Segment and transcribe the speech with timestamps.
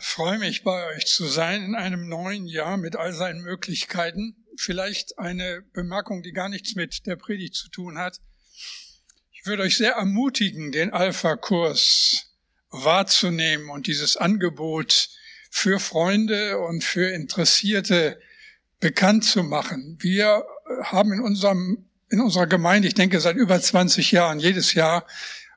[0.00, 4.36] freue mich, bei euch zu sein in einem neuen Jahr mit all seinen Möglichkeiten.
[4.56, 8.20] Vielleicht eine Bemerkung, die gar nichts mit der Predigt zu tun hat.
[9.32, 12.26] Ich würde euch sehr ermutigen, den Alpha-Kurs
[12.70, 15.10] wahrzunehmen und dieses Angebot
[15.50, 18.20] für Freunde und für Interessierte
[18.78, 19.98] bekannt zu machen.
[20.00, 20.44] Wir
[20.82, 25.06] haben in unserem, in unserer Gemeinde, ich denke seit über 20 Jahren, jedes Jahr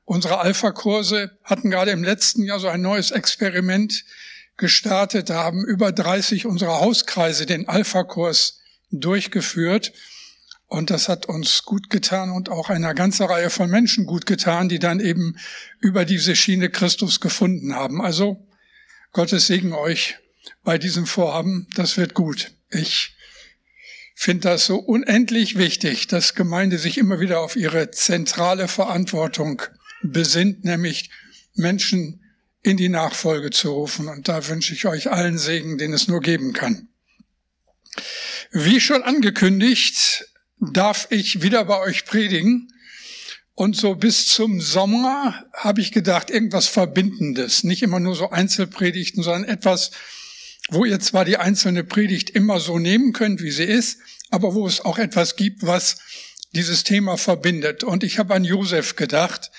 [0.05, 4.04] unsere Alpha-Kurse, hatten gerade im letzten Jahr so ein neues Experiment
[4.57, 8.59] gestartet, haben über 30 unserer Hauskreise den Alpha-Kurs
[8.91, 9.93] durchgeführt.
[10.67, 14.70] Und das hat uns gut getan und auch einer ganzen Reihe von Menschen gut getan,
[14.70, 15.38] die dann eben
[15.79, 18.02] über diese Schiene Christus gefunden haben.
[18.02, 18.48] Also
[19.12, 20.17] Gottes Segen euch
[20.63, 21.67] bei diesem Vorhaben.
[21.76, 22.51] Das wird gut.
[22.71, 23.15] Ich
[24.15, 29.62] finde das so unendlich wichtig, dass Gemeinde sich immer wieder auf ihre zentrale Verantwortung
[30.01, 31.09] besinnt, nämlich
[31.55, 32.23] Menschen
[32.64, 34.08] in die Nachfolge zu rufen.
[34.08, 36.88] Und da wünsche ich euch allen Segen, den es nur geben kann.
[38.52, 40.26] Wie schon angekündigt,
[40.60, 42.70] darf ich wieder bei euch predigen.
[43.56, 47.64] Und so bis zum Sommer habe ich gedacht, irgendwas Verbindendes.
[47.64, 49.91] Nicht immer nur so Einzelpredigten, sondern etwas,
[50.70, 54.00] wo ihr zwar die einzelne Predigt immer so nehmen könnt, wie sie ist,
[54.32, 55.98] aber wo es auch etwas gibt, was
[56.54, 57.84] dieses Thema verbindet.
[57.84, 59.52] Und ich habe an Josef gedacht,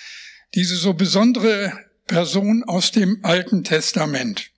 [0.55, 1.73] diese so besondere
[2.07, 4.51] Person aus dem Alten Testament.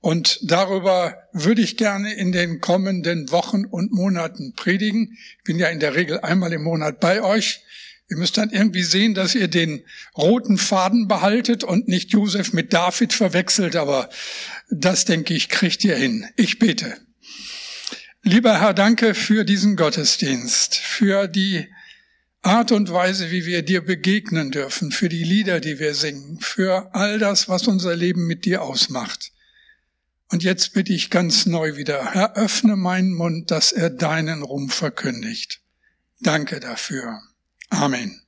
[0.00, 5.16] Und darüber würde ich gerne in den kommenden Wochen und Monaten predigen.
[5.38, 7.62] Ich bin ja in der Regel einmal im Monat bei euch.
[8.10, 9.82] Ihr müsst dann irgendwie sehen, dass ihr den
[10.14, 14.10] roten Faden behaltet und nicht Josef mit David verwechselt, aber
[14.70, 16.26] das denke ich, kriegt ihr hin.
[16.36, 16.98] Ich bete.
[18.22, 21.66] Lieber Herr, danke für diesen Gottesdienst, für die
[22.44, 26.94] Art und Weise, wie wir dir begegnen dürfen, für die Lieder, die wir singen, für
[26.94, 29.32] all das, was unser Leben mit dir ausmacht.
[30.28, 34.68] Und jetzt bitte ich ganz neu wieder, Herr, öffne meinen Mund, dass er deinen Ruhm
[34.68, 35.62] verkündigt.
[36.20, 37.22] Danke dafür.
[37.70, 38.20] Amen.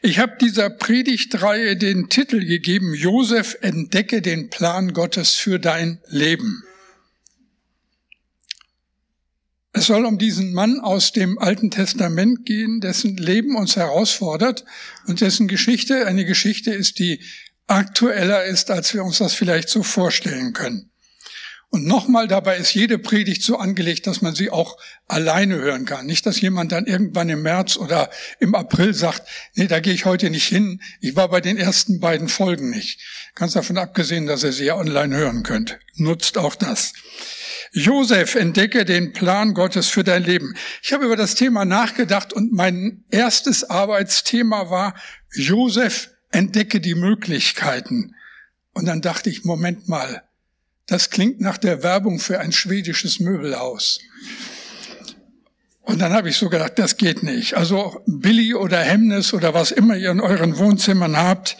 [0.00, 6.62] Ich habe dieser Predigtreihe den Titel gegeben, Josef entdecke den Plan Gottes für dein Leben.
[9.74, 14.64] Es soll um diesen Mann aus dem Alten Testament gehen, dessen Leben uns herausfordert
[15.06, 17.22] und dessen Geschichte eine Geschichte ist, die
[17.66, 20.90] aktueller ist, als wir uns das vielleicht so vorstellen können.
[21.70, 24.76] Und nochmal, dabei ist jede Predigt so angelegt, dass man sie auch
[25.08, 26.04] alleine hören kann.
[26.04, 28.10] Nicht, dass jemand dann irgendwann im März oder
[28.40, 30.82] im April sagt, nee, da gehe ich heute nicht hin.
[31.00, 33.00] Ich war bei den ersten beiden Folgen nicht.
[33.34, 35.78] Ganz davon abgesehen, dass ihr sie ja online hören könnt.
[35.94, 36.92] Nutzt auch das.
[37.72, 40.54] Josef, entdecke den Plan Gottes für dein Leben.
[40.82, 44.94] Ich habe über das Thema nachgedacht und mein erstes Arbeitsthema war,
[45.32, 48.14] Josef, entdecke die Möglichkeiten.
[48.74, 50.22] Und dann dachte ich, Moment mal,
[50.86, 54.00] das klingt nach der Werbung für ein schwedisches Möbelhaus.
[55.80, 57.54] Und dann habe ich so gedacht, das geht nicht.
[57.54, 61.56] Also Billy oder Hemnes oder was immer ihr in euren Wohnzimmern habt,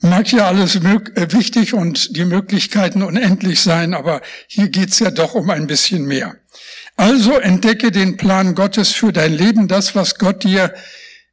[0.00, 5.34] mag ja alles äh, wichtig und die Möglichkeiten unendlich sein, aber hier geht's ja doch
[5.34, 6.36] um ein bisschen mehr.
[6.96, 10.74] Also entdecke den Plan Gottes für dein Leben, das, was Gott dir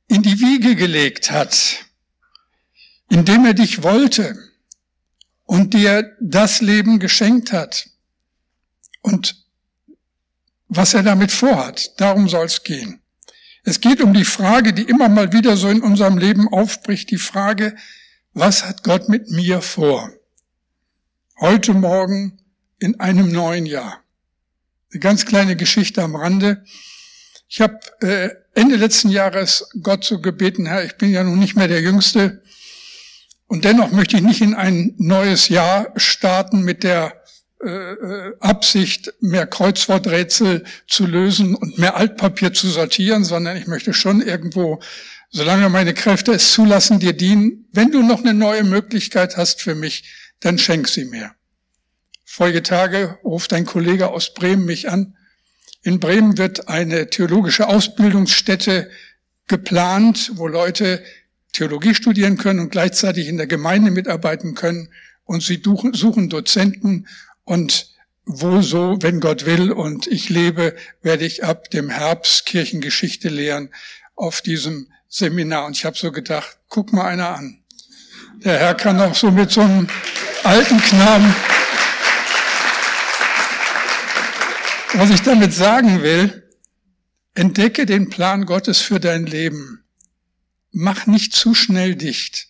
[0.07, 1.85] in die Wiege gelegt hat,
[3.09, 4.37] indem er dich wollte
[5.45, 7.87] und dir das Leben geschenkt hat.
[9.01, 9.43] Und
[10.67, 13.01] was er damit vorhat, darum soll es gehen.
[13.63, 17.17] Es geht um die Frage, die immer mal wieder so in unserem Leben aufbricht, die
[17.17, 17.75] Frage,
[18.33, 20.11] was hat Gott mit mir vor?
[21.39, 22.39] Heute Morgen
[22.79, 24.01] in einem neuen Jahr.
[24.91, 26.63] Eine ganz kleine Geschichte am Rande.
[27.47, 31.55] Ich habe äh, Ende letzten Jahres Gott so gebeten, Herr, ich bin ja nun nicht
[31.55, 32.41] mehr der Jüngste
[33.47, 37.21] und dennoch möchte ich nicht in ein neues Jahr starten mit der
[37.61, 43.93] äh, äh Absicht, mehr Kreuzworträtsel zu lösen und mehr Altpapier zu sortieren, sondern ich möchte
[43.93, 44.81] schon irgendwo
[45.33, 47.67] solange meine Kräfte es zulassen, dir dienen.
[47.73, 50.05] Wenn du noch eine neue Möglichkeit hast für mich,
[50.39, 51.31] dann schenk sie mir.
[52.23, 55.17] Folge Tage ruft ein Kollege aus Bremen mich an.
[55.81, 58.89] In Bremen wird eine theologische Ausbildungsstätte
[59.47, 61.03] geplant, wo Leute
[61.51, 64.89] Theologie studieren können und gleichzeitig in der Gemeinde mitarbeiten können.
[65.25, 67.07] Und sie suchen Dozenten
[67.43, 67.91] und
[68.25, 73.69] wo so, wenn Gott will und ich lebe, werde ich ab dem Herbst Kirchengeschichte lehren
[74.15, 77.59] auf diesem Seminar und ich habe so gedacht, guck mal einer an.
[78.37, 79.87] Der Herr kann auch so mit so einem
[80.43, 81.35] alten Knaben.
[84.93, 86.49] Was ich damit sagen will,
[87.35, 89.85] entdecke den Plan Gottes für dein Leben.
[90.71, 92.47] Mach nicht zu schnell dicht.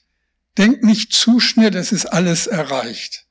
[0.57, 3.25] Denk nicht zu schnell, es ist alles erreicht.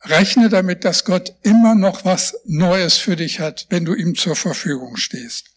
[0.00, 4.36] Rechne damit, dass Gott immer noch was Neues für dich hat, wenn du ihm zur
[4.36, 5.50] Verfügung stehst.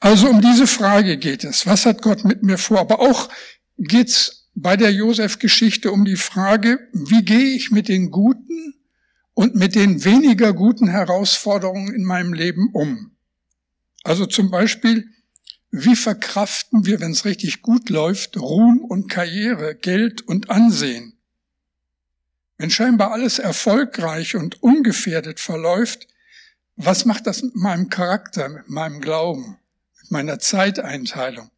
[0.00, 1.66] Also um diese Frage geht es.
[1.66, 2.80] Was hat Gott mit mir vor?
[2.80, 3.28] Aber auch
[3.78, 8.74] geht's bei der Josef-Geschichte um die Frage, wie gehe ich mit den guten
[9.34, 13.16] und mit den weniger guten Herausforderungen in meinem Leben um?
[14.02, 15.08] Also zum Beispiel,
[15.70, 21.14] wie verkraften wir, wenn es richtig gut läuft, Ruhm und Karriere, Geld und Ansehen?
[22.56, 26.08] Wenn scheinbar alles erfolgreich und ungefährdet verläuft,
[26.76, 29.58] was macht das mit meinem Charakter, mit meinem Glauben,
[30.10, 31.50] meiner Zeiteinteilung?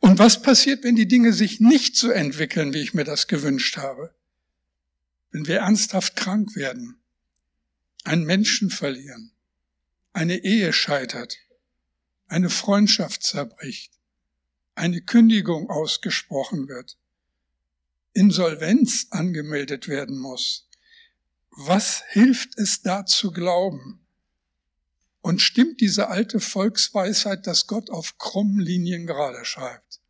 [0.00, 3.76] Und was passiert, wenn die Dinge sich nicht so entwickeln, wie ich mir das gewünscht
[3.76, 4.14] habe?
[5.30, 7.00] Wenn wir ernsthaft krank werden,
[8.04, 9.32] einen Menschen verlieren,
[10.12, 11.38] eine Ehe scheitert,
[12.26, 13.92] eine Freundschaft zerbricht,
[14.74, 16.98] eine Kündigung ausgesprochen wird,
[18.14, 20.68] Insolvenz angemeldet werden muss.
[21.50, 24.01] Was hilft es da zu glauben?
[25.22, 30.00] Und stimmt diese alte Volksweisheit, dass Gott auf krummen Linien gerade schreibt?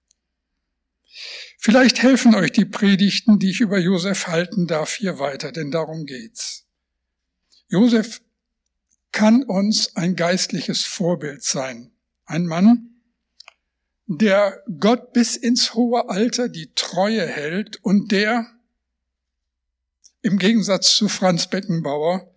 [1.59, 6.07] Vielleicht helfen euch die Predigten, die ich über Josef halten darf, hier weiter, denn darum
[6.07, 6.67] geht's.
[7.69, 8.23] Josef
[9.13, 11.93] kann uns ein geistliches Vorbild sein.
[12.25, 12.89] Ein Mann,
[14.07, 18.47] der Gott bis ins hohe Alter die Treue hält und der
[20.23, 22.32] im Gegensatz zu Franz Beckenbauer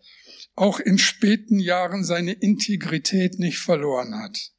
[0.55, 4.51] auch in späten Jahren seine Integrität nicht verloren hat.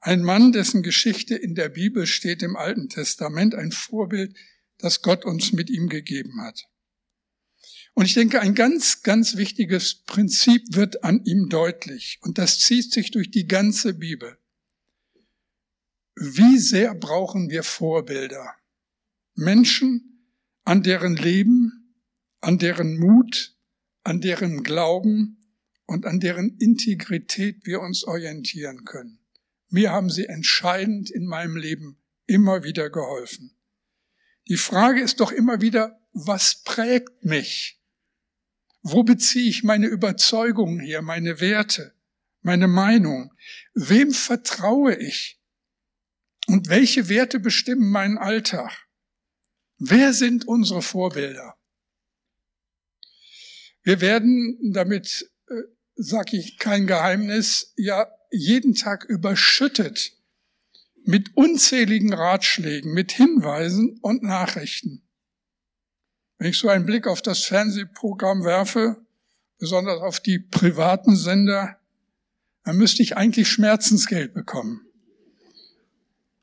[0.00, 4.36] Ein Mann, dessen Geschichte in der Bibel steht im Alten Testament, ein Vorbild,
[4.78, 6.66] das Gott uns mit ihm gegeben hat.
[7.94, 12.18] Und ich denke, ein ganz, ganz wichtiges Prinzip wird an ihm deutlich.
[12.22, 14.36] Und das zieht sich durch die ganze Bibel.
[16.16, 18.54] Wie sehr brauchen wir Vorbilder?
[19.34, 20.28] Menschen,
[20.64, 21.94] an deren Leben,
[22.40, 23.53] an deren Mut,
[24.04, 25.38] an deren Glauben
[25.86, 29.18] und an deren Integrität wir uns orientieren können.
[29.68, 33.56] Mir haben sie entscheidend in meinem Leben immer wieder geholfen.
[34.48, 37.80] Die Frage ist doch immer wieder, was prägt mich?
[38.82, 41.94] Wo beziehe ich meine Überzeugungen her, meine Werte,
[42.42, 43.32] meine Meinung?
[43.74, 45.40] Wem vertraue ich?
[46.46, 48.86] Und welche Werte bestimmen meinen Alltag?
[49.78, 51.53] Wer sind unsere Vorbilder?
[53.84, 55.54] Wir werden, damit äh,
[55.94, 60.12] sage ich kein Geheimnis, ja jeden Tag überschüttet
[61.04, 65.02] mit unzähligen Ratschlägen, mit Hinweisen und Nachrichten.
[66.38, 69.04] Wenn ich so einen Blick auf das Fernsehprogramm werfe,
[69.58, 71.78] besonders auf die privaten Sender,
[72.64, 74.86] dann müsste ich eigentlich Schmerzensgeld bekommen.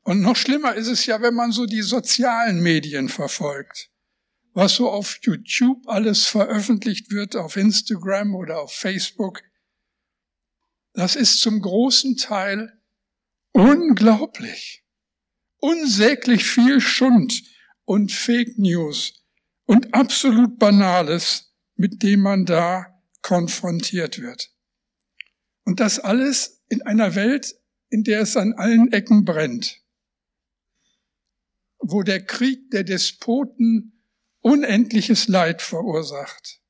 [0.04, 3.91] Und noch schlimmer ist es ja, wenn man so die sozialen Medien verfolgt.
[4.54, 9.42] Was so auf YouTube alles veröffentlicht wird, auf Instagram oder auf Facebook.
[10.92, 12.78] Das ist zum großen Teil
[13.52, 14.84] unglaublich.
[15.58, 17.42] Unsäglich viel Schund
[17.84, 19.24] und Fake News
[19.64, 24.50] und absolut Banales, mit dem man da konfrontiert wird.
[25.64, 27.54] Und das alles in einer Welt,
[27.88, 29.82] in der es an allen Ecken brennt
[31.82, 33.91] wo der Krieg der Despoten
[34.42, 36.60] unendliches Leid verursacht,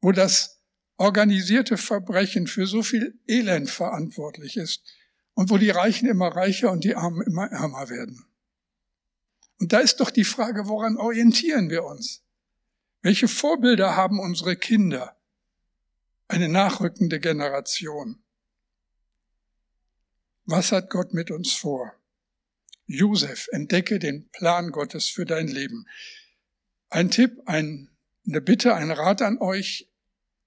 [0.00, 0.60] wo das
[0.96, 4.84] organisierte Verbrechen für so viel Elend verantwortlich ist
[5.34, 8.24] und wo die Reichen immer reicher und die Armen immer ärmer werden.
[9.58, 12.22] Und da ist doch die Frage, woran orientieren wir uns?
[13.02, 15.16] Welche Vorbilder haben unsere Kinder?
[16.28, 18.22] Eine nachrückende Generation.
[20.46, 21.92] Was hat Gott mit uns vor?
[22.86, 25.86] Josef, entdecke den Plan Gottes für dein Leben.
[26.94, 27.88] Ein Tipp, ein,
[28.24, 29.90] eine Bitte, ein Rat an euch,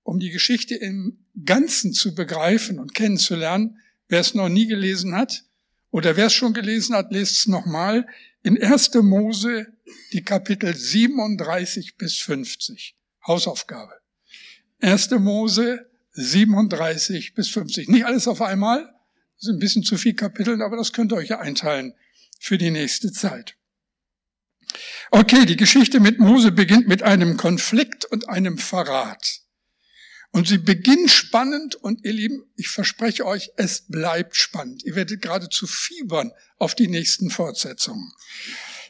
[0.04, 3.82] um die Geschichte im Ganzen zu begreifen und kennenzulernen.
[4.08, 5.44] Wer es noch nie gelesen hat
[5.92, 8.08] oder wer es schon gelesen hat, lest es nochmal
[8.44, 8.94] in 1.
[8.94, 9.68] Mose
[10.14, 12.96] die Kapitel 37 bis 50.
[13.28, 13.96] Hausaufgabe.
[14.80, 15.10] 1.
[15.20, 17.90] Mose 37 bis 50.
[17.90, 18.84] Nicht alles auf einmal,
[19.36, 21.94] das sind ein bisschen zu viel Kapitel, aber das könnt ihr euch ja einteilen
[22.40, 23.58] für die nächste Zeit.
[25.12, 29.42] Okay, die Geschichte mit Mose beginnt mit einem Konflikt und einem Verrat.
[30.32, 34.84] Und sie beginnt spannend und ihr Lieben, ich verspreche euch, es bleibt spannend.
[34.84, 38.12] Ihr werdet geradezu fiebern auf die nächsten Fortsetzungen.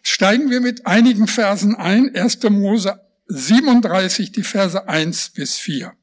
[0.01, 2.15] Steigen wir mit einigen Versen ein.
[2.15, 2.43] 1.
[2.43, 5.93] Mose 37, die Verse 1 bis 4.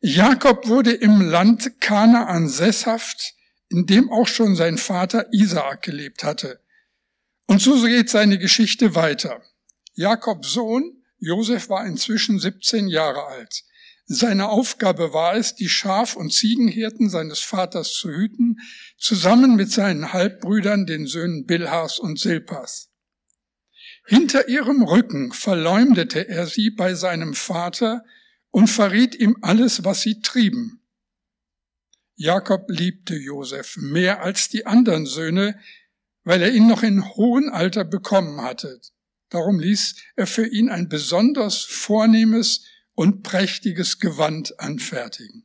[0.00, 3.34] Jakob wurde im Land Kanaan sesshaft,
[3.68, 6.61] in dem auch schon sein Vater Isaak gelebt hatte.
[7.46, 9.42] Und so geht seine Geschichte weiter.
[9.94, 13.62] Jakobs Sohn Josef war inzwischen 17 Jahre alt.
[14.06, 18.58] Seine Aufgabe war es, die Schaf- und Ziegenhirten seines Vaters zu hüten,
[18.98, 22.90] zusammen mit seinen Halbbrüdern, den Söhnen Bilhas und Silpas.
[24.04, 28.04] Hinter ihrem Rücken verleumdete er sie bei seinem Vater
[28.50, 30.82] und verriet ihm alles, was sie trieben.
[32.16, 35.58] Jakob liebte Josef mehr als die anderen Söhne,
[36.24, 38.80] weil er ihn noch in hohem Alter bekommen hatte.
[39.28, 45.44] Darum ließ er für ihn ein besonders vornehmes und prächtiges Gewand anfertigen.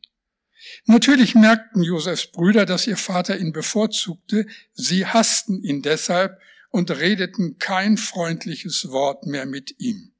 [0.84, 6.38] Natürlich merkten Josefs Brüder, dass ihr Vater ihn bevorzugte, sie hassten ihn deshalb
[6.70, 10.12] und redeten kein freundliches Wort mehr mit ihm.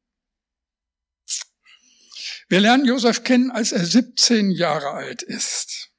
[2.48, 5.90] Wir lernen Josef kennen, als er 17 Jahre alt ist.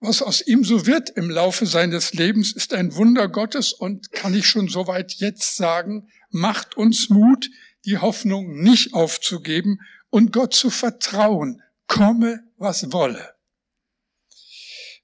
[0.00, 4.34] Was aus ihm so wird im Laufe seines Lebens, ist ein Wunder Gottes und kann
[4.34, 7.48] ich schon soweit jetzt sagen, macht uns Mut,
[7.86, 13.34] die Hoffnung nicht aufzugeben und Gott zu vertrauen, komme was wolle.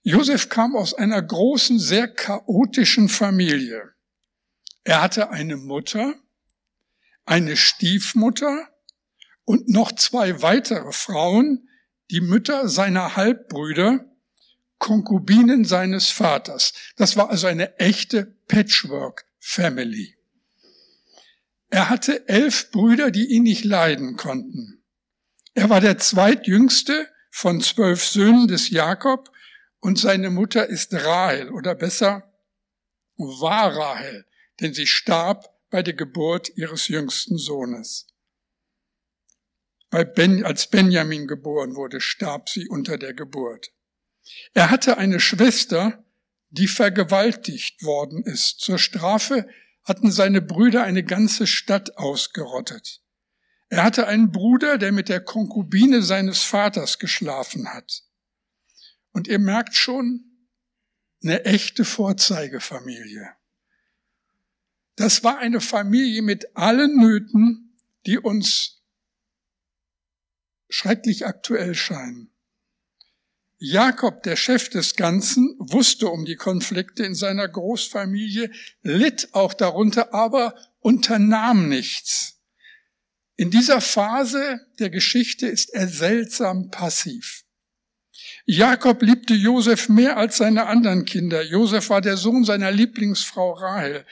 [0.02, 3.94] Josef kam aus einer großen, sehr chaotischen Familie.
[4.84, 6.14] Er hatte eine Mutter,
[7.25, 8.68] eine Stiefmutter
[9.44, 11.68] und noch zwei weitere Frauen,
[12.11, 14.12] die Mütter seiner Halbbrüder,
[14.83, 16.73] Konkubinen seines Vaters.
[16.97, 20.17] Das war also eine echte Patchwork-Family.
[21.71, 24.83] Er hatte elf Brüder, die ihn nicht leiden konnten.
[25.55, 29.31] Er war der zweitjüngste von zwölf Söhnen des Jakob
[29.79, 32.29] und seine Mutter ist Rahel oder besser
[33.17, 34.27] war Rahel,
[34.61, 38.09] denn sie starb bei der Geburt ihres jüngsten Sohnes.
[39.91, 43.72] Ben, als Benjamin geboren wurde, starb sie unter der Geburt.
[44.55, 46.05] Er hatte eine Schwester,
[46.50, 48.61] die vergewaltigt worden ist.
[48.61, 49.49] Zur Strafe
[49.85, 53.02] hatten seine Brüder eine ganze Stadt ausgerottet.
[53.69, 58.02] Er hatte einen Bruder, der mit der Konkubine seines Vaters geschlafen hat.
[59.12, 60.33] Und ihr merkt schon,
[61.23, 63.31] eine echte Vorzeigefamilie.
[64.97, 68.83] Das war eine Familie mit allen Nöten, die uns
[70.69, 72.32] schrecklich aktuell scheinen.
[73.64, 78.50] Jakob, der Chef des Ganzen, wusste um die Konflikte in seiner Großfamilie,
[78.83, 82.40] litt auch darunter, aber unternahm nichts.
[83.37, 87.45] In dieser Phase der Geschichte ist er seltsam passiv.
[88.47, 91.45] Jakob liebte Josef mehr als seine anderen Kinder.
[91.45, 94.04] Josef war der Sohn seiner Lieblingsfrau Rahel.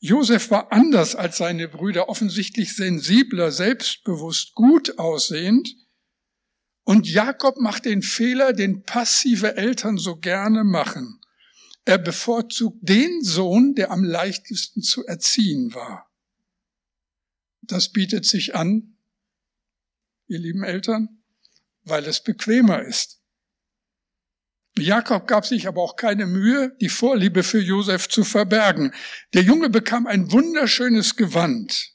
[0.00, 5.74] Josef war anders als seine Brüder, offensichtlich sensibler, selbstbewusst, gut aussehend.
[6.88, 11.20] Und Jakob macht den Fehler, den passive Eltern so gerne machen.
[11.84, 16.10] Er bevorzugt den Sohn, der am leichtesten zu erziehen war.
[17.60, 18.96] Das bietet sich an,
[20.28, 21.22] ihr lieben Eltern,
[21.82, 23.20] weil es bequemer ist.
[24.78, 28.94] Jakob gab sich aber auch keine Mühe, die Vorliebe für Josef zu verbergen.
[29.34, 31.92] Der Junge bekam ein wunderschönes Gewand.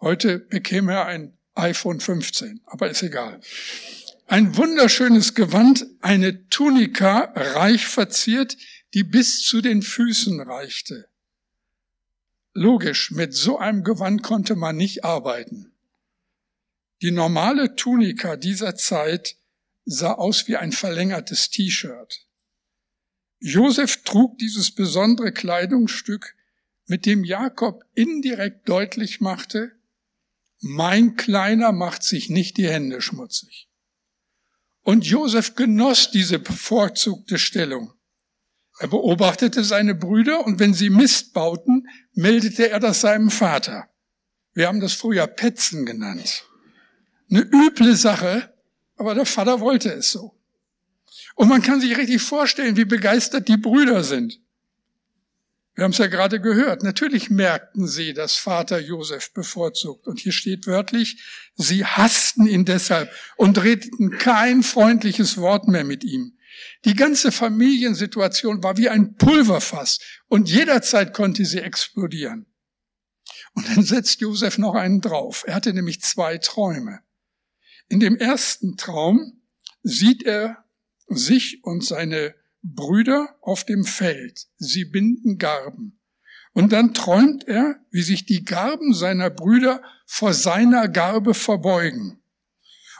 [0.00, 3.40] Heute bekäme er ein iPhone 15, aber ist egal.
[4.30, 8.58] Ein wunderschönes Gewand, eine Tunika, reich verziert,
[8.92, 11.08] die bis zu den Füßen reichte.
[12.52, 15.72] Logisch, mit so einem Gewand konnte man nicht arbeiten.
[17.00, 19.38] Die normale Tunika dieser Zeit
[19.86, 22.26] sah aus wie ein verlängertes T-Shirt.
[23.38, 26.36] Josef trug dieses besondere Kleidungsstück,
[26.86, 29.72] mit dem Jakob indirekt deutlich machte,
[30.60, 33.67] mein Kleiner macht sich nicht die Hände schmutzig.
[34.88, 37.92] Und Josef genoss diese bevorzugte Stellung.
[38.78, 43.90] Er beobachtete seine Brüder und wenn sie Mist bauten, meldete er das seinem Vater.
[44.54, 46.46] Wir haben das früher Petzen genannt.
[47.30, 48.54] Eine üble Sache,
[48.96, 50.34] aber der Vater wollte es so.
[51.34, 54.40] Und man kann sich richtig vorstellen, wie begeistert die Brüder sind.
[55.78, 56.82] Wir haben es ja gerade gehört.
[56.82, 60.08] Natürlich merkten sie, dass Vater Josef bevorzugt.
[60.08, 61.22] Und hier steht wörtlich,
[61.54, 66.36] sie hassten ihn deshalb und redeten kein freundliches Wort mehr mit ihm.
[66.84, 72.46] Die ganze Familiensituation war wie ein Pulverfass und jederzeit konnte sie explodieren.
[73.54, 75.44] Und dann setzt Josef noch einen drauf.
[75.46, 77.02] Er hatte nämlich zwei Träume.
[77.88, 79.42] In dem ersten Traum
[79.84, 80.64] sieht er
[81.06, 84.46] sich und seine Brüder auf dem Feld.
[84.56, 85.98] Sie binden Garben.
[86.52, 92.18] Und dann träumt er, wie sich die Garben seiner Brüder vor seiner Garbe verbeugen.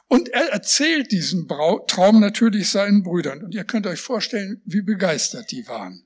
[0.07, 3.43] Und er erzählt diesen Traum natürlich seinen Brüdern.
[3.43, 6.03] Und ihr könnt euch vorstellen, wie begeistert die waren.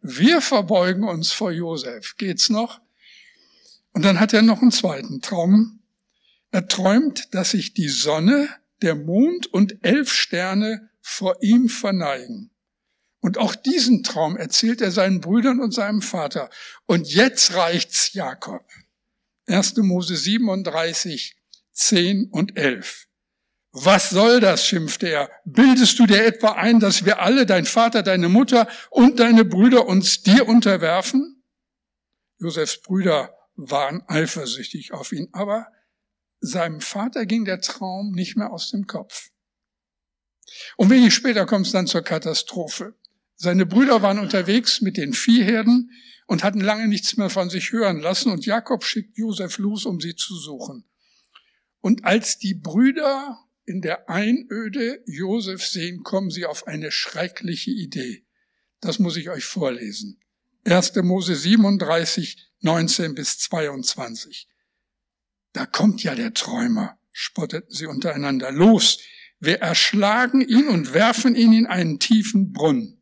[0.00, 2.16] Wir verbeugen uns vor Josef.
[2.16, 2.80] Geht's noch?
[3.92, 5.80] Und dann hat er noch einen zweiten Traum.
[6.50, 8.48] Er träumt, dass sich die Sonne,
[8.80, 12.51] der Mond und elf Sterne vor ihm verneigen.
[13.22, 16.50] Und auch diesen Traum erzählt er seinen Brüdern und seinem Vater.
[16.86, 18.64] Und jetzt reicht's Jakob.
[19.46, 19.76] 1.
[19.76, 21.36] Mose 37,
[21.72, 23.06] 10 und 11.
[23.70, 25.30] Was soll das, schimpfte er.
[25.44, 29.86] Bildest du dir etwa ein, dass wir alle, dein Vater, deine Mutter und deine Brüder
[29.86, 31.42] uns dir unterwerfen?
[32.38, 35.68] Josefs Brüder waren eifersüchtig auf ihn, aber
[36.40, 39.30] seinem Vater ging der Traum nicht mehr aus dem Kopf.
[40.76, 42.96] Und wenig später kommt es dann zur Katastrophe.
[43.42, 45.90] Seine Brüder waren unterwegs mit den Viehherden
[46.28, 50.00] und hatten lange nichts mehr von sich hören lassen und Jakob schickt Josef los, um
[50.00, 50.84] sie zu suchen.
[51.80, 58.24] Und als die Brüder in der Einöde Josef sehen, kommen sie auf eine schreckliche Idee.
[58.80, 60.20] Das muss ich euch vorlesen.
[60.62, 60.94] 1.
[61.02, 64.46] Mose 37, 19 bis 22.
[65.52, 68.52] Da kommt ja der Träumer, spotteten sie untereinander.
[68.52, 69.00] Los,
[69.40, 73.01] wir erschlagen ihn und werfen ihn in einen tiefen Brunnen.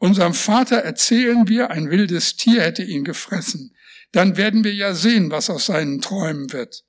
[0.00, 3.76] Unserem Vater erzählen wir, ein wildes Tier hätte ihn gefressen.
[4.12, 6.86] Dann werden wir ja sehen, was aus seinen Träumen wird.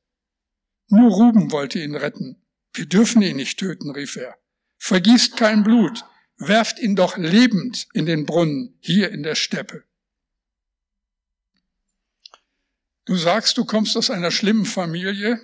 [0.88, 2.42] Nur Ruben wollte ihn retten.
[2.72, 4.38] Wir dürfen ihn nicht töten, rief er.
[4.78, 6.06] Vergießt kein Blut,
[6.38, 9.84] werft ihn doch lebend in den Brunnen hier in der Steppe.
[13.04, 15.42] Du sagst, du kommst aus einer schlimmen Familie.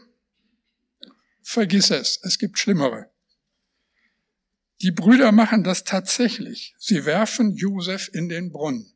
[1.43, 3.11] Vergiss es, es gibt schlimmere.
[4.81, 6.75] Die Brüder machen das tatsächlich.
[6.77, 8.93] Sie werfen Josef in den Brunnen.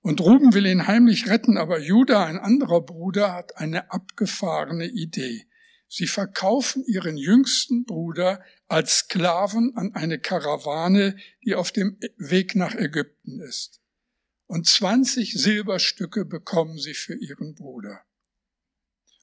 [0.00, 5.46] Und Ruben will ihn heimlich retten, aber Judah, ein anderer Bruder, hat eine abgefahrene Idee.
[5.88, 12.74] Sie verkaufen ihren jüngsten Bruder als Sklaven an eine Karawane, die auf dem Weg nach
[12.74, 13.80] Ägypten ist.
[14.46, 18.02] Und 20 Silberstücke bekommen sie für ihren Bruder.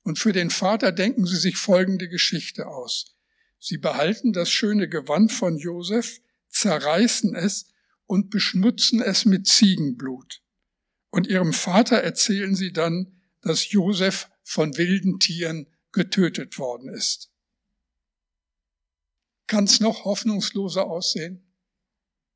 [0.04, 3.15] Und für den Vater denken sie sich folgende Geschichte aus.
[3.63, 6.19] Sie behalten das schöne Gewand von Josef,
[6.50, 7.71] zerreißen es
[8.08, 10.41] und beschmutzen es mit Ziegenblut.
[11.12, 17.32] Und ihrem Vater erzählen sie dann, dass Josef von wilden Tieren getötet worden ist.
[19.45, 21.54] Kann es noch hoffnungsloser aussehen?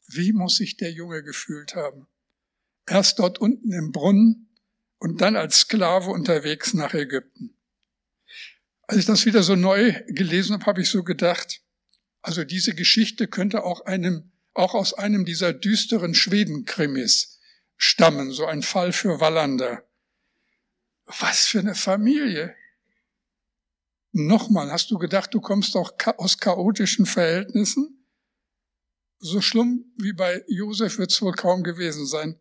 [0.08, 2.08] Wie muss sich der Junge gefühlt haben?
[2.86, 4.56] Erst dort unten im Brunnen
[5.00, 7.55] und dann als Sklave unterwegs nach Ägypten.
[8.88, 11.62] Als ich das wieder so neu gelesen habe, habe ich so gedacht,
[12.22, 17.40] also diese Geschichte könnte auch einem, auch aus einem dieser düsteren Schweden-Krimis
[17.78, 19.84] stammen, so ein Fall für Wallander.
[21.06, 22.56] Was für eine Familie.
[24.12, 28.08] Nochmal, hast du gedacht, du kommst auch aus chaotischen Verhältnissen?
[29.20, 32.40] So schlimm wie bei Josef wird es wohl kaum gewesen sein.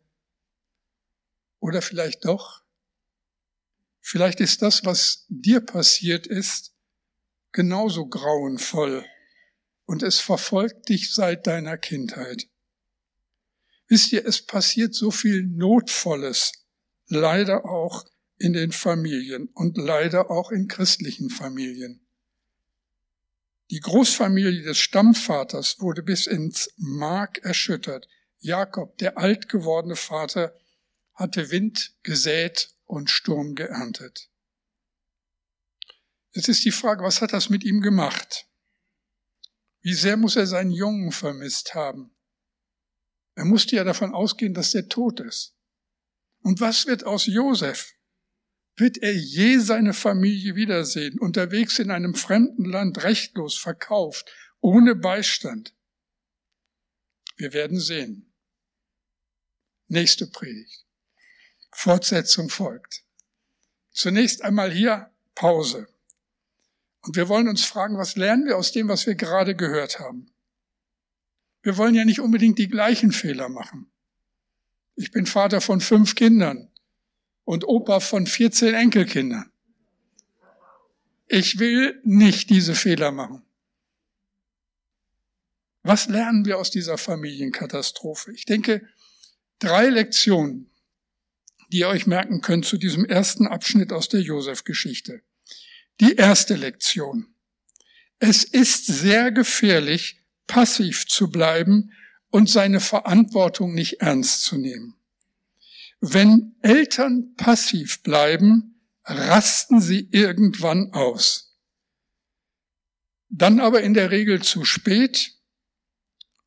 [1.60, 2.63] Oder vielleicht doch?
[4.06, 6.74] Vielleicht ist das, was dir passiert ist,
[7.52, 9.02] genauso grauenvoll
[9.86, 12.46] und es verfolgt dich seit deiner Kindheit.
[13.88, 16.52] Wisst ihr, es passiert so viel Notvolles,
[17.06, 18.04] leider auch
[18.36, 22.06] in den Familien und leider auch in christlichen Familien.
[23.70, 28.06] Die Großfamilie des Stammvaters wurde bis ins Mark erschüttert.
[28.38, 30.54] Jakob, der alt gewordene Vater,
[31.14, 34.30] hatte Wind gesät und Sturm geerntet.
[36.32, 38.48] Jetzt ist die Frage, was hat das mit ihm gemacht?
[39.82, 42.14] Wie sehr muss er seinen Jungen vermisst haben?
[43.36, 45.54] Er musste ja davon ausgehen, dass er tot ist.
[46.40, 47.94] Und was wird aus Josef?
[48.76, 55.74] Wird er je seine Familie wiedersehen, unterwegs in einem fremden Land, rechtlos, verkauft, ohne Beistand?
[57.36, 58.32] Wir werden sehen.
[59.86, 60.83] Nächste Predigt.
[61.74, 63.04] Fortsetzung folgt.
[63.90, 65.88] Zunächst einmal hier Pause.
[67.02, 70.30] Und wir wollen uns fragen, was lernen wir aus dem, was wir gerade gehört haben?
[71.62, 73.90] Wir wollen ja nicht unbedingt die gleichen Fehler machen.
[74.96, 76.70] Ich bin Vater von fünf Kindern
[77.44, 79.50] und Opa von 14 Enkelkindern.
[81.26, 83.42] Ich will nicht diese Fehler machen.
[85.82, 88.32] Was lernen wir aus dieser Familienkatastrophe?
[88.32, 88.86] Ich denke,
[89.58, 90.70] drei Lektionen
[91.72, 95.22] die ihr euch merken könnt zu diesem ersten Abschnitt aus der Josef-Geschichte.
[96.00, 97.34] Die erste Lektion.
[98.18, 101.92] Es ist sehr gefährlich, passiv zu bleiben
[102.30, 104.96] und seine Verantwortung nicht ernst zu nehmen.
[106.00, 111.56] Wenn Eltern passiv bleiben, rasten sie irgendwann aus.
[113.28, 115.32] Dann aber in der Regel zu spät.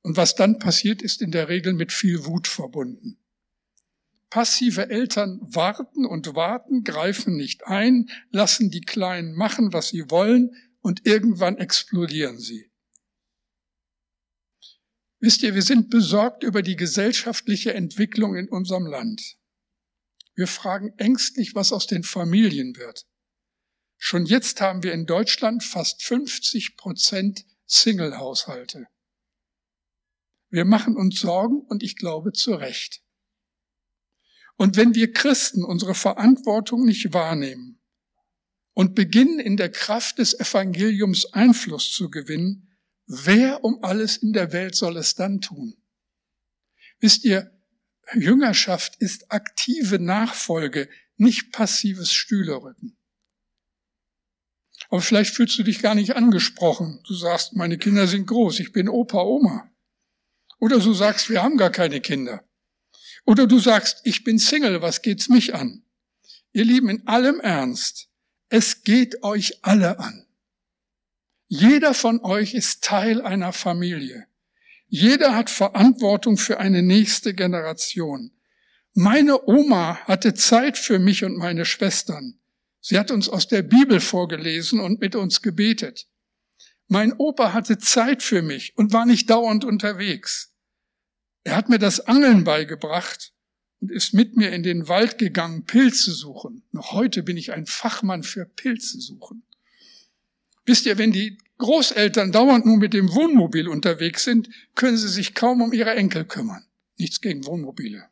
[0.02, 3.18] Und was dann passiert, ist in der Regel mit viel Wut verbunden.
[4.30, 10.52] Passive Eltern warten und warten, greifen nicht ein, lassen die Kleinen machen, was sie wollen,
[10.82, 12.72] und irgendwann explodieren sie.
[15.20, 19.38] Wisst ihr, wir sind besorgt über die gesellschaftliche Entwicklung in unserem Land.
[20.36, 23.08] Wir fragen ängstlich, was aus den Familien wird.
[23.98, 28.88] Schon jetzt haben wir in Deutschland fast 50 Prozent Single-Haushalte.
[30.50, 33.02] Wir machen uns Sorgen und ich glaube zu Recht.
[34.58, 37.80] Und wenn wir Christen unsere Verantwortung nicht wahrnehmen
[38.74, 44.52] und beginnen in der Kraft des Evangeliums Einfluss zu gewinnen, wer um alles in der
[44.52, 45.76] Welt soll es dann tun?
[47.00, 47.52] Wisst ihr,
[48.16, 52.98] Jüngerschaft ist aktive Nachfolge, nicht passives Stühlerücken.
[54.90, 57.02] Aber vielleicht fühlst du dich gar nicht angesprochen.
[57.06, 59.70] Du sagst, meine Kinder sind groß, ich bin Opa, Oma.
[60.60, 62.47] Oder du sagst, wir haben gar keine Kinder.
[63.28, 65.84] Oder du sagst, ich bin Single, was geht's mich an?
[66.54, 68.08] Ihr Lieben, in allem Ernst,
[68.48, 70.26] es geht euch alle an.
[71.50, 74.28] Jeder von euch ist Teil einer Familie.
[74.88, 78.32] Jeder hat Verantwortung für eine nächste Generation.
[78.94, 82.40] Meine Oma hatte Zeit für mich und meine Schwestern.
[82.80, 86.08] Sie hat uns aus der Bibel vorgelesen und mit uns gebetet.
[86.88, 90.54] Mein Opa hatte Zeit für mich und war nicht dauernd unterwegs.
[91.48, 93.32] Er hat mir das Angeln beigebracht
[93.80, 96.64] und ist mit mir in den Wald gegangen, Pilze suchen.
[96.74, 99.44] Noch heute bin ich ein Fachmann für Pilze suchen.
[100.66, 105.36] Wisst ihr, wenn die Großeltern dauernd nur mit dem Wohnmobil unterwegs sind, können sie sich
[105.36, 106.66] kaum um ihre Enkel kümmern.
[106.98, 108.04] Nichts gegen Wohnmobile.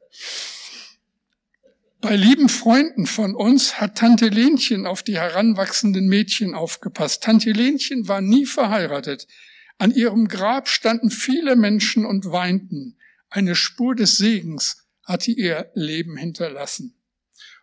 [1.99, 7.23] Bei lieben Freunden von uns hat Tante Lenchen auf die heranwachsenden Mädchen aufgepasst.
[7.23, 9.27] Tante Lenchen war nie verheiratet.
[9.77, 12.95] An ihrem Grab standen viele Menschen und weinten.
[13.29, 16.95] Eine Spur des Segens hatte ihr Leben hinterlassen.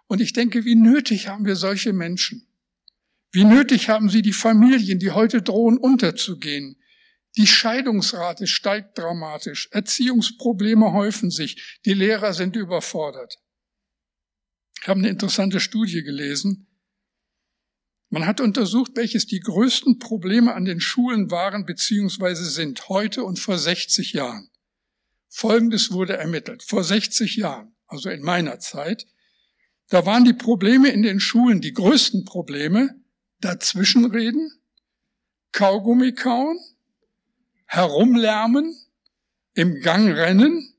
[0.07, 2.47] Und ich denke, wie nötig haben wir solche Menschen?
[3.31, 6.77] Wie nötig haben sie die Familien, die heute drohen unterzugehen?
[7.39, 13.39] Die Scheidungsrate steigt dramatisch, Erziehungsprobleme häufen sich, die Lehrer sind überfordert.
[14.83, 16.67] Ich habe eine interessante Studie gelesen.
[18.11, 22.35] Man hat untersucht, welches die größten Probleme an den Schulen waren bzw.
[22.35, 24.51] sind heute und vor 60 Jahren.
[25.35, 26.63] Folgendes wurde ermittelt.
[26.63, 29.07] Vor 60 Jahren, also in meiner Zeit,
[29.89, 33.01] da waren die Probleme in den Schulen, die größten Probleme,
[33.41, 34.53] dazwischenreden,
[35.53, 36.59] Kaugummi kauen,
[37.65, 38.77] herumlärmen,
[39.55, 40.75] im Gang rennen,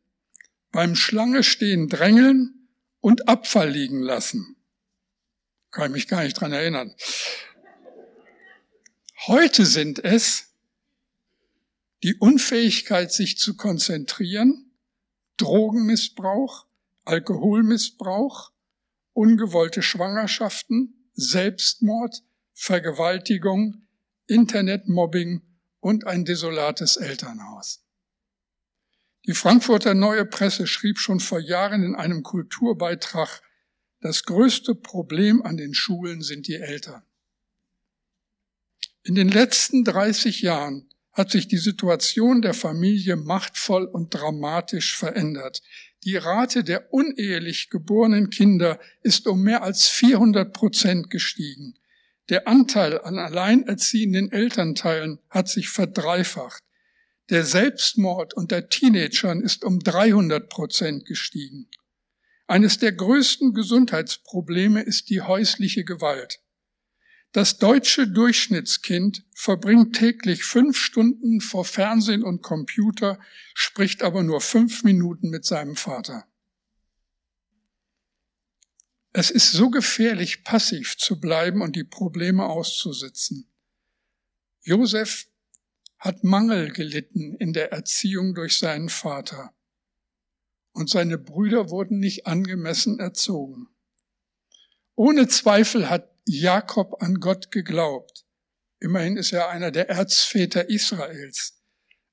[0.72, 4.56] beim Schlange stehen drängeln und Abfall liegen lassen.
[5.72, 6.94] Kann ich mich gar nicht dran erinnern.
[9.26, 10.53] Heute sind es
[12.04, 14.72] die Unfähigkeit, sich zu konzentrieren,
[15.38, 16.68] Drogenmissbrauch,
[17.06, 18.52] Alkoholmissbrauch,
[19.14, 23.88] ungewollte Schwangerschaften, Selbstmord, Vergewaltigung,
[24.28, 25.42] Internetmobbing
[25.80, 27.86] und ein desolates Elternhaus.
[29.26, 33.42] Die Frankfurter Neue Presse schrieb schon vor Jahren in einem Kulturbeitrag,
[34.02, 37.04] das größte Problem an den Schulen sind die Eltern.
[39.04, 45.62] In den letzten 30 Jahren hat sich die Situation der Familie machtvoll und dramatisch verändert.
[46.04, 51.76] Die Rate der unehelich geborenen Kinder ist um mehr als 400 Prozent gestiegen.
[52.30, 56.64] Der Anteil an alleinerziehenden Elternteilen hat sich verdreifacht.
[57.30, 61.70] Der Selbstmord unter Teenagern ist um 300 Prozent gestiegen.
[62.48, 66.43] Eines der größten Gesundheitsprobleme ist die häusliche Gewalt.
[67.34, 73.20] Das deutsche Durchschnittskind verbringt täglich fünf Stunden vor Fernsehen und Computer,
[73.56, 76.28] spricht aber nur fünf Minuten mit seinem Vater.
[79.14, 83.52] Es ist so gefährlich, passiv zu bleiben und die Probleme auszusitzen.
[84.62, 85.28] Josef
[85.98, 89.56] hat Mangel gelitten in der Erziehung durch seinen Vater.
[90.72, 93.70] Und seine Brüder wurden nicht angemessen erzogen.
[94.96, 98.26] Ohne Zweifel hat Jakob an Gott geglaubt.
[98.80, 101.62] Immerhin ist er einer der Erzväter Israels.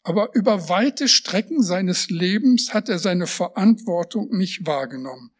[0.03, 5.33] Aber über weite Strecken seines Lebens hat er seine Verantwortung nicht wahrgenommen.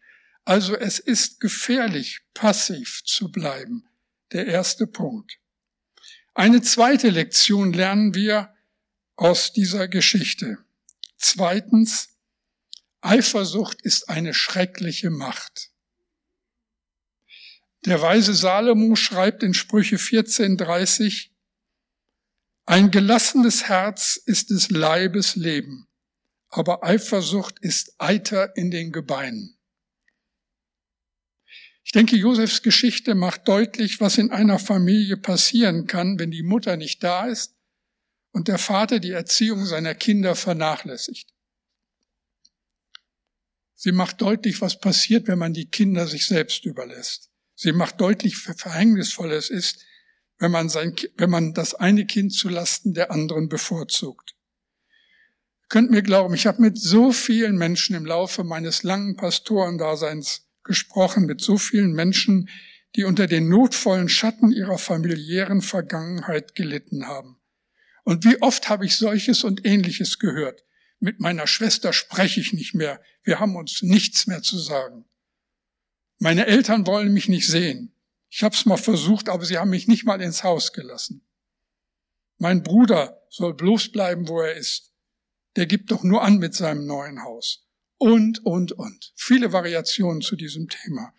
[0.45, 3.87] Also es ist gefährlich, passiv zu bleiben.
[4.31, 5.37] Der erste Punkt.
[6.33, 8.53] Eine zweite Lektion lernen wir
[9.15, 10.57] aus dieser Geschichte.
[11.17, 12.09] Zweitens,
[13.01, 15.70] Eifersucht ist eine schreckliche Macht.
[17.85, 21.29] Der weise Salomo schreibt in Sprüche 14.30,
[22.65, 25.87] ein gelassenes Herz ist des Leibes Leben,
[26.49, 29.57] aber Eifersucht ist Eiter in den Gebeinen.
[31.83, 36.77] Ich denke, Josefs Geschichte macht deutlich, was in einer Familie passieren kann, wenn die Mutter
[36.77, 37.55] nicht da ist
[38.31, 41.33] und der Vater die Erziehung seiner Kinder vernachlässigt.
[43.73, 47.30] Sie macht deutlich, was passiert, wenn man die Kinder sich selbst überlässt.
[47.63, 49.85] Sie macht deutlich, wie verhängnisvoll es ist,
[50.39, 54.33] wenn man, sein, wenn man das eine Kind zu Lasten der anderen bevorzugt.
[55.69, 61.27] Könnt mir glauben, ich habe mit so vielen Menschen im Laufe meines langen Pastorendaseins gesprochen,
[61.27, 62.49] mit so vielen Menschen,
[62.95, 67.39] die unter den notvollen Schatten ihrer familiären Vergangenheit gelitten haben.
[68.03, 70.65] Und wie oft habe ich solches und ähnliches gehört.
[70.99, 72.99] Mit meiner Schwester spreche ich nicht mehr.
[73.21, 75.05] Wir haben uns nichts mehr zu sagen.
[76.23, 77.95] Meine Eltern wollen mich nicht sehen.
[78.29, 81.25] Ich habe es mal versucht, aber sie haben mich nicht mal ins Haus gelassen.
[82.37, 84.93] Mein Bruder soll bloß bleiben, wo er ist.
[85.55, 87.65] Der gibt doch nur an mit seinem neuen Haus.
[87.97, 89.13] Und, und, und.
[89.15, 91.11] Viele Variationen zu diesem Thema.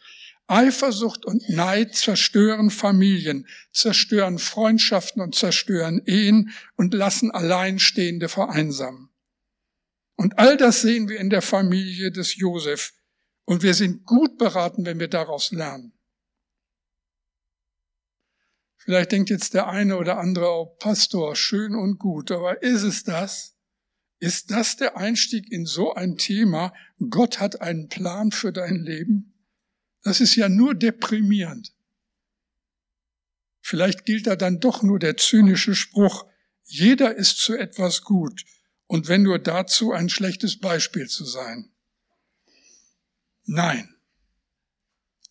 [0.46, 9.08] Eifersucht und Neid zerstören Familien, zerstören Freundschaften und zerstören Ehen und lassen Alleinstehende vereinsamen.
[10.14, 12.92] Und all das sehen wir in der Familie des Josef.
[13.44, 15.92] Und wir sind gut beraten, wenn wir daraus lernen.
[18.76, 23.04] Vielleicht denkt jetzt der eine oder andere, oh Pastor, schön und gut, aber ist es
[23.04, 23.56] das?
[24.18, 26.72] Ist das der Einstieg in so ein Thema?
[27.10, 29.34] Gott hat einen Plan für dein Leben?
[30.02, 31.72] Das ist ja nur deprimierend.
[33.60, 36.26] Vielleicht gilt da dann doch nur der zynische Spruch,
[36.64, 38.44] jeder ist zu etwas gut
[38.86, 41.71] und wenn nur dazu ein schlechtes Beispiel zu sein.
[43.44, 43.94] Nein.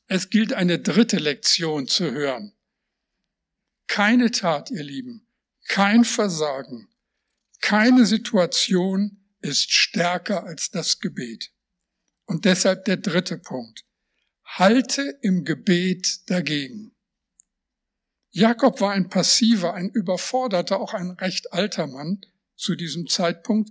[0.08, 2.54] Es gilt eine dritte Lektion zu hören.
[3.88, 5.28] Keine Tat, ihr Lieben,
[5.68, 6.90] kein Versagen,
[7.62, 11.52] keine Situation ist stärker als das Gebet.
[12.26, 13.86] Und deshalb der dritte Punkt.
[14.44, 16.94] Halte im Gebet dagegen.
[18.32, 22.22] Jakob war ein passiver, ein überforderter, auch ein recht alter Mann,
[22.56, 23.70] zu diesem Zeitpunkt,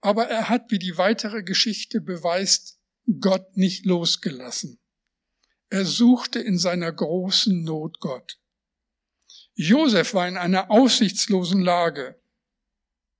[0.00, 2.79] aber er hat, wie die weitere Geschichte beweist,
[3.18, 4.78] Gott nicht losgelassen.
[5.70, 8.38] Er suchte in seiner großen Not Gott.
[9.54, 12.20] Josef war in einer aussichtslosen Lage.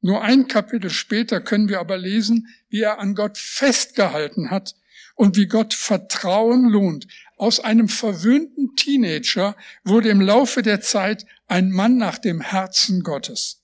[0.00, 4.74] Nur ein Kapitel später können wir aber lesen, wie er an Gott festgehalten hat
[5.14, 7.06] und wie Gott Vertrauen lohnt.
[7.36, 13.62] Aus einem verwöhnten Teenager wurde im Laufe der Zeit ein Mann nach dem Herzen Gottes.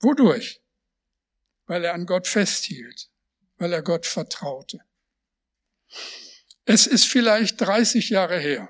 [0.00, 0.60] Wodurch?
[1.66, 3.08] Weil er an Gott festhielt,
[3.58, 4.80] weil er Gott vertraute.
[6.64, 8.68] Es ist vielleicht 30 Jahre her,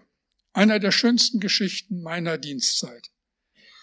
[0.53, 3.11] einer der schönsten Geschichten meiner Dienstzeit.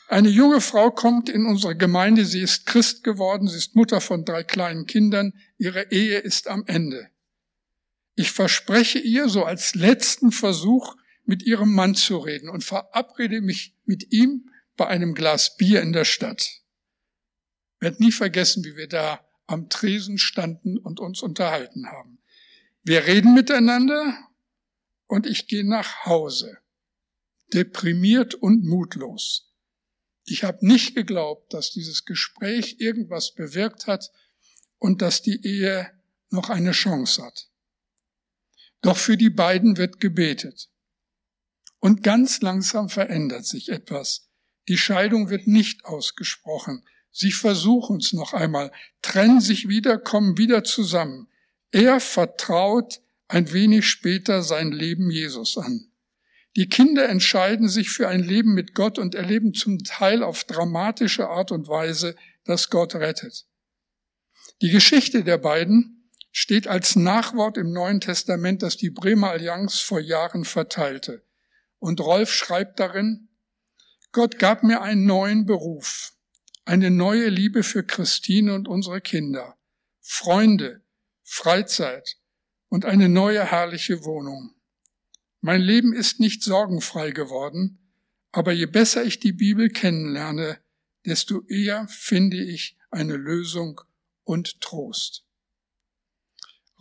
[0.08, 4.25] Eine junge Frau kommt in unsere Gemeinde, sie ist Christ geworden, sie ist Mutter von
[4.25, 7.10] drei kleinen Kindern, ihre Ehe ist am Ende.
[8.15, 13.75] Ich verspreche ihr so als letzten Versuch, mit ihrem Mann zu reden und verabrede mich
[13.86, 16.60] mit ihm bei einem Glas Bier in der Stadt
[17.80, 22.18] werde nie vergessen, wie wir da am Tresen standen und uns unterhalten haben.
[22.89, 24.17] Wir reden miteinander
[25.06, 26.58] und ich gehe nach Hause,
[27.54, 29.54] deprimiert und mutlos.
[30.25, 34.10] Ich habe nicht geglaubt, dass dieses Gespräch irgendwas bewirkt hat
[34.80, 35.91] und dass die Ehe
[36.32, 37.52] noch eine Chance hat.
[38.82, 40.71] Doch für die beiden wird gebetet.
[41.78, 44.32] Und ganz langsam verändert sich etwas.
[44.67, 46.84] Die Scheidung wird nicht ausgesprochen.
[47.12, 48.71] Sie versuchen es noch einmal,
[49.04, 51.28] trennen sich wieder, kommen wieder zusammen.
[51.71, 55.91] Er vertraut ein wenig später sein Leben Jesus an.
[56.55, 61.29] Die Kinder entscheiden sich für ein Leben mit Gott und erleben zum Teil auf dramatische
[61.29, 63.45] Art und Weise, dass Gott rettet.
[64.62, 69.99] Die Geschichte der beiden steht als Nachwort im Neuen Testament, das die Bremer Allianz vor
[69.99, 71.23] Jahren verteilte.
[71.77, 73.29] Und Rolf schreibt darin,
[74.12, 76.13] Gott gab mir einen neuen Beruf
[76.69, 79.58] eine neue Liebe für Christine und unsere Kinder,
[80.01, 80.84] Freunde,
[81.31, 82.17] Freizeit
[82.69, 84.55] und eine neue herrliche Wohnung.
[85.41, 87.93] Mein Leben ist nicht sorgenfrei geworden,
[88.31, 90.59] aber je besser ich die Bibel kennenlerne,
[91.05, 93.79] desto eher finde ich eine Lösung
[94.23, 95.23] und Trost.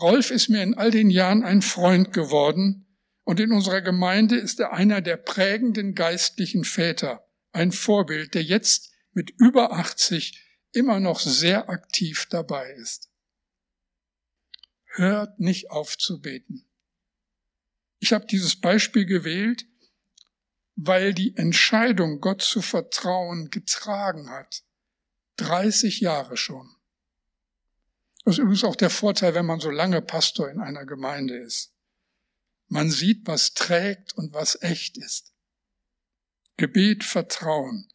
[0.01, 2.87] Rolf ist mir in all den Jahren ein Freund geworden
[3.25, 8.93] und in unserer Gemeinde ist er einer der prägenden geistlichen Väter, ein Vorbild, der jetzt
[9.13, 13.11] mit über 80 immer noch sehr aktiv dabei ist.
[14.99, 16.65] Hört nicht auf zu beten.
[18.01, 19.65] Ich habe dieses Beispiel gewählt,
[20.75, 24.65] weil die Entscheidung, Gott zu vertrauen, getragen hat.
[25.37, 26.69] 30 Jahre schon.
[28.25, 31.73] Das ist übrigens auch der Vorteil, wenn man so lange Pastor in einer Gemeinde ist.
[32.67, 35.33] Man sieht, was trägt und was echt ist.
[36.57, 37.89] Gebet, Vertrauen.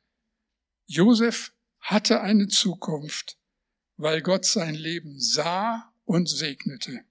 [0.86, 3.38] Josef hatte eine Zukunft,
[3.98, 7.04] weil Gott sein Leben sah und segnete.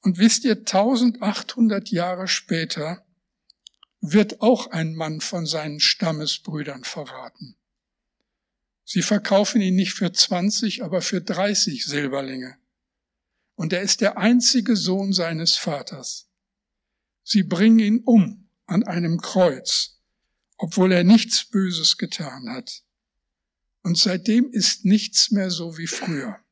[0.00, 3.06] Und wisst ihr, 1800 Jahre später
[4.00, 7.56] wird auch ein Mann von seinen Stammesbrüdern verraten.
[8.84, 12.58] Sie verkaufen ihn nicht für 20, aber für 30 Silberlinge.
[13.54, 16.28] Und er ist der einzige Sohn seines Vaters.
[17.22, 20.00] Sie bringen ihn um an einem Kreuz,
[20.58, 22.82] obwohl er nichts Böses getan hat.
[23.82, 26.43] Und seitdem ist nichts mehr so wie früher.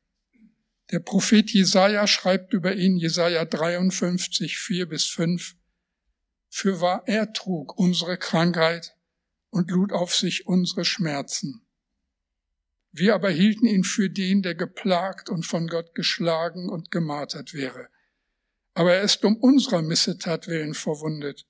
[0.91, 5.55] Der Prophet Jesaja schreibt über ihn, Jesaja 53, 4 bis 5,
[6.49, 8.95] für wahr er trug unsere Krankheit
[9.49, 11.65] und lud auf sich unsere Schmerzen.
[12.91, 17.89] Wir aber hielten ihn für den, der geplagt und von Gott geschlagen und gemartert wäre.
[18.75, 21.47] Aber er ist um unserer Missetat willen verwundet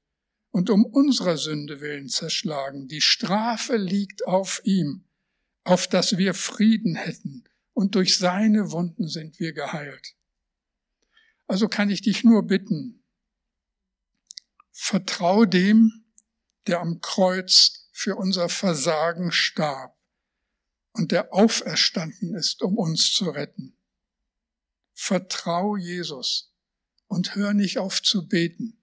[0.51, 2.87] und um unserer Sünde willen zerschlagen.
[2.87, 5.03] Die Strafe liegt auf ihm,
[5.65, 7.43] auf dass wir Frieden hätten,
[7.73, 10.15] und durch seine Wunden sind wir geheilt.
[11.47, 13.03] Also kann ich dich nur bitten,
[14.71, 16.05] vertrau dem,
[16.67, 19.97] der am Kreuz für unser Versagen starb
[20.93, 23.77] und der auferstanden ist, um uns zu retten.
[24.93, 26.53] Vertrau Jesus
[27.07, 28.79] und hör nicht auf zu beten.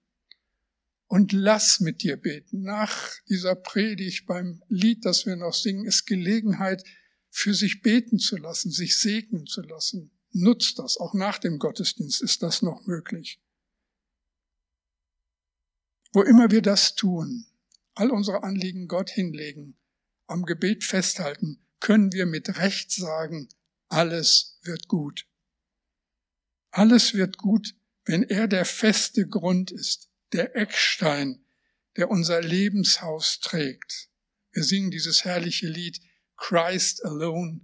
[1.07, 2.61] Und lass mit dir beten.
[2.61, 6.83] Nach dieser Predigt beim Lied, das wir noch singen, ist Gelegenheit,
[7.31, 10.11] für sich beten zu lassen, sich segnen zu lassen.
[10.31, 10.97] Nutzt das.
[10.97, 13.41] Auch nach dem Gottesdienst ist das noch möglich.
[16.13, 17.47] Wo immer wir das tun,
[17.95, 19.77] all unsere Anliegen Gott hinlegen,
[20.27, 23.47] am Gebet festhalten, können wir mit Recht sagen,
[23.87, 25.25] alles wird gut.
[26.69, 31.45] Alles wird gut, wenn er der feste Grund ist, der Eckstein,
[31.97, 34.09] der unser Lebenshaus trägt.
[34.51, 35.99] Wir singen dieses herrliche Lied
[36.41, 37.61] Christ alone,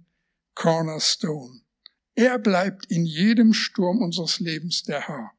[0.54, 1.62] Cornerstone.
[2.14, 5.32] Er bleibt in jedem Sturm unseres Lebens der Herr.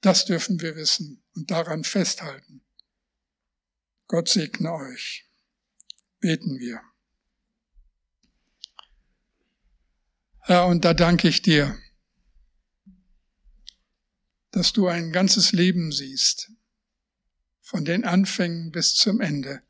[0.00, 2.64] Das dürfen wir wissen und daran festhalten.
[4.06, 5.26] Gott segne euch
[6.20, 6.80] beten wir.
[10.40, 11.78] Herr, und da danke ich dir,
[14.52, 16.50] dass du ein ganzes Leben siehst,
[17.60, 19.62] von den Anfängen bis zum Ende,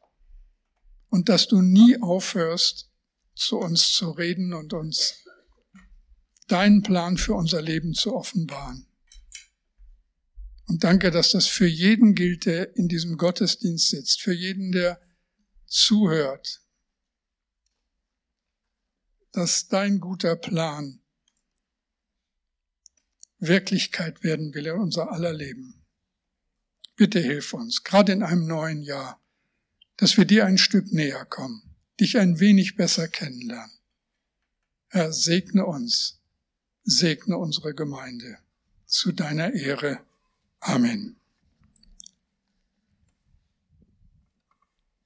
[1.10, 2.90] und dass du nie aufhörst,
[3.34, 5.14] zu uns zu reden und uns
[6.48, 8.86] deinen Plan für unser Leben zu offenbaren.
[10.66, 15.00] Und danke, dass das für jeden gilt, der in diesem Gottesdienst sitzt, für jeden, der
[15.66, 16.62] zuhört,
[19.32, 21.00] dass dein guter Plan
[23.38, 25.86] Wirklichkeit werden will in unser aller Leben.
[26.96, 29.22] Bitte hilf uns, gerade in einem neuen Jahr,
[29.98, 31.62] dass wir dir ein Stück näher kommen,
[32.00, 33.76] dich ein wenig besser kennenlernen.
[34.88, 36.20] Herr, segne uns,
[36.84, 38.38] segne unsere Gemeinde
[38.86, 40.00] zu deiner Ehre.
[40.60, 41.17] Amen.